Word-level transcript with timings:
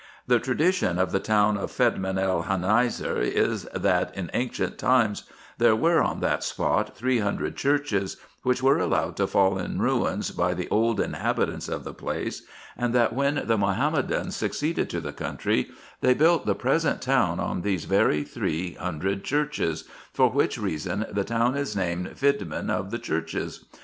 The 0.25 0.39
tradition 0.39 0.97
of 0.97 1.11
the 1.11 1.19
town 1.19 1.57
of 1.57 1.69
Fedmin 1.69 2.17
el 2.17 2.45
Hanaiser 2.45 3.21
is, 3.21 3.65
that 3.65 4.11
in 4.17 4.31
ancient 4.33 4.79
times 4.79 5.25
there 5.59 5.75
were 5.75 6.01
on 6.01 6.21
that 6.21 6.43
spot 6.43 6.97
three 6.97 7.19
hundred 7.19 7.55
churches, 7.55 8.17
which 8.41 8.63
were 8.63 8.79
allowed 8.79 9.15
to 9.17 9.27
fall 9.27 9.59
in 9.59 9.77
ruins 9.77 10.31
by 10.31 10.55
the 10.55 10.67
old 10.71 10.99
inhabitants 10.99 11.69
of 11.69 11.83
the 11.83 11.93
390 11.93 12.25
RESEARCHES 12.25 12.49
AND 12.77 12.95
OPERATIONS 12.95 12.95
place, 12.95 12.95
and 12.95 12.95
that 12.95 13.13
when 13.45 13.47
the 13.47 13.57
Mahomedans 13.63 14.35
succeeded 14.35 14.89
to 14.89 15.01
the 15.01 15.13
country, 15.13 15.69
they 15.99 16.15
built 16.15 16.47
the 16.47 16.55
present 16.55 16.99
town 16.99 17.39
on 17.39 17.61
these 17.61 17.85
very 17.85 18.23
three 18.23 18.73
hundred 18.79 19.23
churches; 19.23 19.83
for 20.11 20.31
which 20.31 20.57
reason 20.57 21.05
the 21.11 21.23
town 21.23 21.55
is 21.55 21.75
named 21.75 22.07
Fidmin 22.17 22.71
of 22.71 22.89
the 22.89 22.97
Churches. 22.97 23.65